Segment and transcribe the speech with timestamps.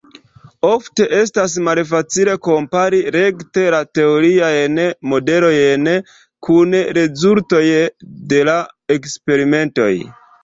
[0.67, 4.79] Ofte estas malfacile kompari rekte la teoriajn
[5.13, 5.87] modelojn
[6.47, 7.63] kun la rezultoj
[8.33, 8.57] de la
[8.97, 9.91] eksperimentoj.